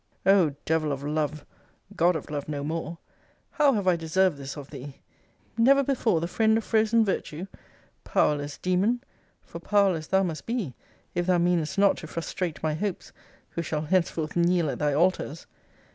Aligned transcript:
O 0.25 0.55
Devil 0.65 0.91
of 0.91 1.03
Love! 1.03 1.45
God 1.95 2.15
of 2.15 2.31
Love 2.31 2.49
no 2.49 2.63
more 2.63 2.97
how 3.51 3.73
have 3.73 3.87
I 3.87 3.95
deserved 3.95 4.37
this 4.37 4.57
of 4.57 4.71
thee! 4.71 4.95
Never 5.59 5.83
before 5.83 6.19
the 6.19 6.27
friend 6.27 6.57
of 6.57 6.63
frozen 6.63 7.05
virtue? 7.05 7.45
Powerless 8.03 8.57
demon, 8.57 9.03
for 9.43 9.59
powerless 9.59 10.07
thou 10.07 10.23
must 10.23 10.47
be, 10.47 10.73
if 11.13 11.27
thou 11.27 11.37
meanedest 11.37 11.77
not 11.77 11.97
to 11.97 12.07
frustrate 12.07 12.63
my 12.63 12.73
hopes; 12.73 13.13
who 13.51 13.61
shall 13.61 13.81
henceforth 13.83 14.35
kneel 14.35 14.71
at 14.71 14.79
thy 14.79 14.91
altars! 14.91 15.45